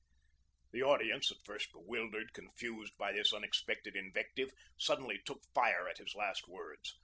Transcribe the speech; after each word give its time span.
The 0.71 0.81
audience, 0.81 1.29
at 1.31 1.45
first 1.45 1.71
bewildered, 1.71 2.33
confused 2.33 2.97
by 2.97 3.11
this 3.11 3.31
unexpected 3.33 3.95
invective, 3.95 4.49
suddenly 4.75 5.19
took 5.23 5.43
fire 5.53 5.87
at 5.87 5.99
his 5.99 6.15
last 6.15 6.47
words. 6.47 6.95